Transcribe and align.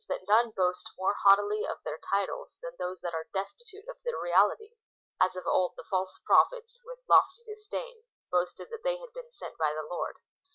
49 0.07 0.17
tliat 0.17 0.27
none 0.27 0.51
boast 0.57 0.89
more 0.97 1.13
haughtily 1.13 1.63
of 1.63 1.77
their 1.85 1.99
titles 2.09 2.57
than 2.63 2.71
those 2.79 3.01
that 3.01 3.13
are 3.13 3.27
destitute 3.35 3.87
of 3.87 4.01
the 4.03 4.17
reality; 4.17 4.71
as 5.21 5.35
of 5.35 5.45
old 5.45 5.75
the 5.77 5.83
false 5.91 6.19
prophets, 6.25 6.81
with 6.83 6.97
lofty 7.07 7.43
disdain, 7.43 8.01
boasted 8.31 8.69
that 8.71 8.81
they 8.83 8.97
had 8.97 9.13
been 9.13 9.29
sent 9.29 9.55
by 9.59 9.75
the 9.75 9.83
Lord. 9.87 10.15